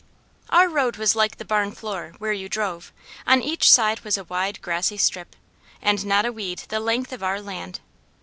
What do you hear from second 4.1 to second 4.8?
a wide